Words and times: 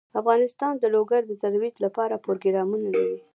افغانستان 0.19 0.73
د 0.79 0.85
لوگر 0.95 1.21
د 1.27 1.31
ترویج 1.43 1.75
لپاره 1.85 2.21
پروګرامونه 2.25 2.87
لري. 2.95 3.19